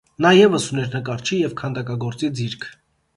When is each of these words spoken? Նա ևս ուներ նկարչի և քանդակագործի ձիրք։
Նա 0.25 0.29
ևս 0.35 0.63
ուներ 0.75 0.87
նկարչի 0.95 1.39
և 1.41 1.53
քանդակագործի 1.59 2.31
ձիրք։ 2.41 2.67